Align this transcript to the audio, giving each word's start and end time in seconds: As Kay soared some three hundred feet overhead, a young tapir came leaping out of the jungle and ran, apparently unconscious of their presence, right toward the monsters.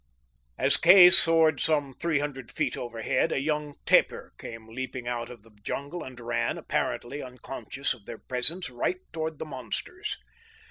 As 0.57 0.77
Kay 0.77 1.11
soared 1.11 1.59
some 1.59 1.93
three 1.93 2.17
hundred 2.17 2.49
feet 2.49 2.75
overhead, 2.75 3.31
a 3.31 3.39
young 3.39 3.75
tapir 3.85 4.33
came 4.39 4.65
leaping 4.67 5.07
out 5.07 5.29
of 5.29 5.43
the 5.43 5.51
jungle 5.61 6.03
and 6.03 6.19
ran, 6.19 6.57
apparently 6.57 7.21
unconscious 7.21 7.93
of 7.93 8.07
their 8.07 8.17
presence, 8.17 8.71
right 8.71 9.01
toward 9.13 9.37
the 9.37 9.45
monsters. 9.45 10.17